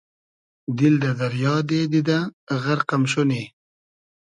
دیل 0.77 0.95
دۂ 1.01 1.11
دئریا 1.19 1.55
دې 1.69 1.81
دیدۂ 1.91 2.19
غئرق 2.61 2.89
ام 2.95 3.03
شونی 3.11 3.43